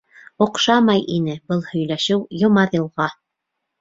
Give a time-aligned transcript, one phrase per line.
[0.45, 3.11] Оҡшамай ине был һөйләшеү Йомаҙилға.